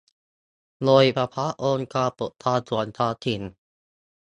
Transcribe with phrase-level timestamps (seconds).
[0.83, 3.41] โดยเฉพาะองค์กรปกครองส่วนท้องถิ่น